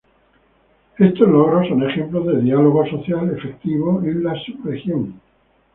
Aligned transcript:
Estos 0.97 1.27
logros 1.29 1.67
son 1.67 1.87
ejemplos 1.87 2.25
de 2.25 2.41
diálogo 2.41 2.83
social 2.89 3.29
efectivo 3.37 4.01
en 4.01 4.23
la 4.23 4.33
subregión. 4.33 5.19